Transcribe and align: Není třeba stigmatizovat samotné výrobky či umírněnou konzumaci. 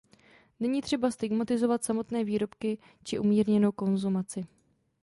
Není 0.59 0.81
třeba 0.81 1.11
stigmatizovat 1.11 1.83
samotné 1.83 2.23
výrobky 2.23 2.77
či 3.03 3.19
umírněnou 3.19 3.71
konzumaci. 3.71 4.45